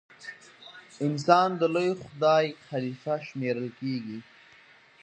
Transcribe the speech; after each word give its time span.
انسان 1.05 1.49
د 1.61 1.63
لوی 1.75 1.89
خدای 2.01 2.45
خلیفه 2.67 3.13
شمېرل 3.27 3.67
کیږي. 3.79 4.19